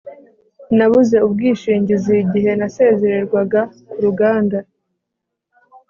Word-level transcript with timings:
Nabuze 0.77 1.15
ubwishingizi 1.27 2.13
igihe 2.23 2.51
nasezererwaga 2.59 3.61
ku 3.89 3.97
ruganda 4.05 4.59